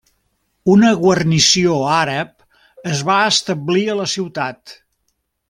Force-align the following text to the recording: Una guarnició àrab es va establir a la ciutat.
Una 0.75 0.93
guarnició 1.01 1.75
àrab 1.97 2.33
es 2.95 3.05
va 3.11 3.19
establir 3.35 3.85
a 3.91 3.99
la 4.01 4.09
ciutat. 4.17 4.77